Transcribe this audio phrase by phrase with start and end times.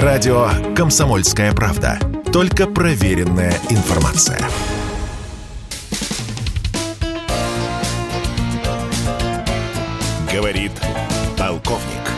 [0.00, 1.98] Радио «Комсомольская правда».
[2.32, 4.40] Только проверенная информация.
[10.32, 10.72] Говорит
[11.36, 12.08] полковник.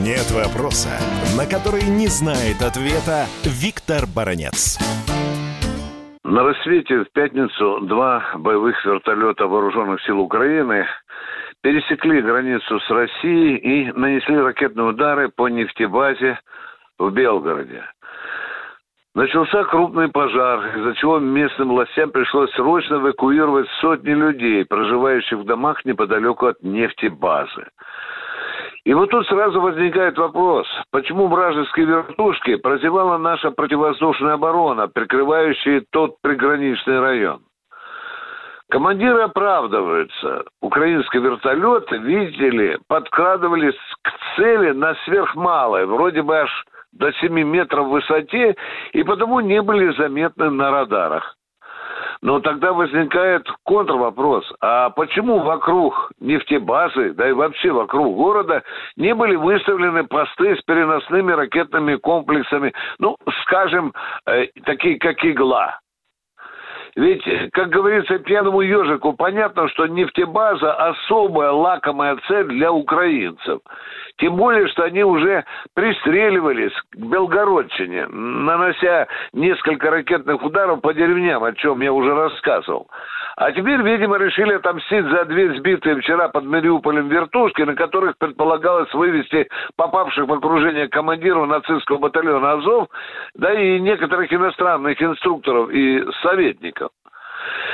[0.00, 0.88] Нет вопроса,
[1.36, 4.78] на который не знает ответа Виктор Баранец.
[6.24, 10.86] На рассвете в пятницу два боевых вертолета вооруженных сил Украины
[11.60, 16.38] пересекли границу с Россией и нанесли ракетные удары по нефтебазе
[17.00, 17.84] в Белгороде.
[19.14, 25.84] Начался крупный пожар, из-за чего местным властям пришлось срочно эвакуировать сотни людей, проживающих в домах
[25.84, 27.66] неподалеку от нефтебазы.
[28.84, 36.16] И вот тут сразу возникает вопрос, почему вражеские вертушки прозевала наша противовоздушная оборона, прикрывающая тот
[36.22, 37.40] приграничный район?
[38.70, 40.44] Командиры оправдываются.
[40.62, 47.86] Украинские вертолеты, видите ли, подкрадывались к цели на сверхмалой, вроде бы аж до 7 метров
[47.86, 48.56] в высоте,
[48.92, 51.36] и потому не были заметны на радарах.
[52.22, 54.44] Но тогда возникает контрвопрос.
[54.60, 58.62] А почему вокруг нефтебазы, да и вообще вокруг города,
[58.96, 63.94] не были выставлены посты с переносными ракетными комплексами, ну, скажем,
[64.26, 65.79] э, такие как «Игла»?
[66.96, 73.60] Ведь, как говорится пьяному ежику, понятно, что нефтебаза особая лакомая цель для украинцев.
[74.18, 81.52] Тем более, что они уже пристреливались к Белгородчине, нанося несколько ракетных ударов по деревням, о
[81.52, 82.88] чем я уже рассказывал.
[83.40, 88.92] А теперь, видимо, решили отомстить за две сбитые вчера под Мариуполем вертушки, на которых предполагалось
[88.92, 92.88] вывести попавших в окружение командиров нацистского батальона «Азов»,
[93.34, 96.90] да и некоторых иностранных инструкторов и советников.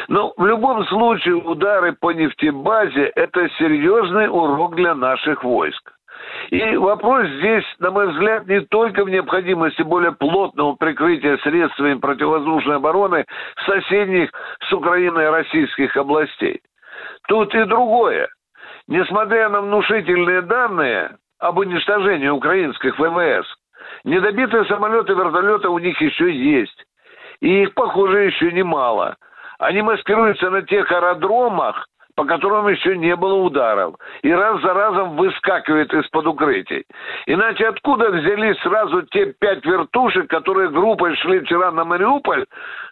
[0.07, 5.96] Но в любом случае удары по нефтебазе– это серьезный урок для наших войск.
[6.51, 12.77] И вопрос здесь, на мой взгляд, не только в необходимости более плотного прикрытия средствами противовоздушной
[12.77, 13.25] обороны
[13.65, 14.31] соседних
[14.69, 16.61] с Украиной российских областей.
[17.27, 18.29] Тут и другое.
[18.87, 23.47] Несмотря на внушительные данные об уничтожении украинских ВВС,
[24.05, 26.85] недобитые самолеты и вертолеты у них еще есть.
[27.41, 29.17] И их, похоже, еще немало.
[29.59, 35.17] Они маскируются на тех аэродромах, по которым еще не было ударов, и раз за разом
[35.17, 36.85] выскакивает из-под укрытий.
[37.27, 42.47] Иначе откуда взялись сразу те пять вертушек, которые группой шли вчера на Мариуполь?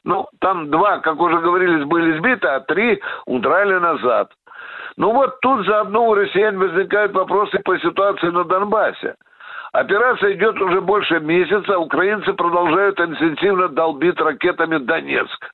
[0.04, 4.30] Ну, там два, как уже говорились, были сбиты, а три удрали назад.
[4.96, 9.14] Ну вот тут заодно у россиян возникают вопросы по ситуации на Донбассе.
[9.72, 15.50] Операция идет уже больше месяца, украинцы продолжают интенсивно долбить ракетами Донецк.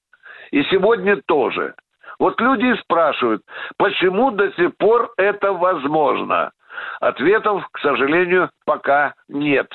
[0.50, 1.74] И сегодня тоже.
[2.20, 3.42] Вот люди спрашивают,
[3.78, 6.52] почему до сих пор это возможно?
[7.00, 9.66] Ответов, к сожалению, пока нет.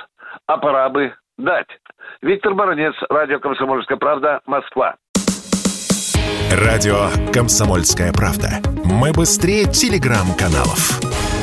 [0.45, 1.67] А пора бы дать.
[2.21, 4.95] Виктор Баранец, Радио «Комсомольская правда», Москва.
[6.51, 8.61] Радио «Комсомольская правда».
[8.85, 11.34] Мы быстрее телеграм-каналов.